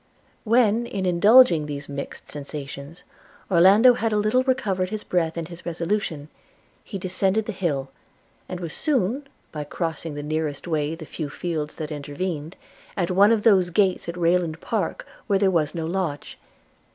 When, 0.45 0.87
in 0.87 1.05
indulging 1.05 1.67
these 1.67 1.87
mixed 1.87 2.27
sensations, 2.27 3.03
Orlando 3.51 3.93
had 3.93 4.11
a 4.11 4.17
little 4.17 4.41
recovered 4.41 4.89
his 4.89 5.03
breath 5.03 5.37
and 5.37 5.47
his 5.47 5.63
resolution, 5.63 6.27
he 6.83 6.97
descended 6.97 7.45
the 7.45 7.51
hill, 7.51 7.91
and 8.49 8.59
was 8.59 8.73
soon, 8.73 9.27
by 9.51 9.63
crossing 9.63 10.15
the 10.15 10.23
nearest 10.23 10.67
way 10.67 10.95
the 10.95 11.05
few 11.05 11.29
fields 11.29 11.75
that 11.75 11.91
intervened, 11.91 12.55
at 12.97 13.11
one 13.11 13.31
of 13.31 13.43
those 13.43 13.69
gates 13.69 14.09
at 14.09 14.17
Rayland 14.17 14.59
Park 14.59 15.05
where 15.27 15.37
there 15.37 15.51
was 15.51 15.75
no 15.75 15.85
lodge. 15.85 16.39